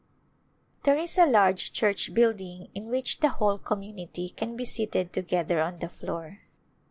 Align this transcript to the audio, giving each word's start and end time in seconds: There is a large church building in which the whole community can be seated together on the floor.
There 0.81 0.97
is 0.97 1.19
a 1.19 1.27
large 1.27 1.73
church 1.73 2.15
building 2.15 2.69
in 2.73 2.87
which 2.89 3.19
the 3.19 3.29
whole 3.29 3.59
community 3.59 4.29
can 4.29 4.57
be 4.57 4.65
seated 4.65 5.13
together 5.13 5.59
on 5.61 5.77
the 5.77 5.89
floor. 5.89 6.39